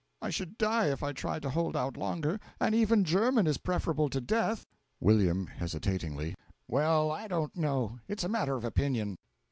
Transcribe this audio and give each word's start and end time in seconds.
I 0.19 0.31
should 0.31 0.57
die 0.57 0.87
if 0.91 1.03
I 1.03 1.13
tried 1.13 1.43
to 1.43 1.51
hold 1.51 1.77
out 1.77 1.95
longer 1.95 2.39
and 2.59 2.73
even 2.73 3.03
German 3.03 3.45
is 3.45 3.59
preferable 3.59 4.09
to 4.09 4.19
death. 4.19 4.65
W. 4.99 5.45
(Hesitatingly.) 5.45 6.33
Well, 6.67 7.11
I 7.11 7.27
don't 7.27 7.55
know; 7.55 7.99
it's 8.07 8.23
a 8.23 8.27
matter 8.27 8.55
of 8.55 8.65
opinion. 8.65 9.19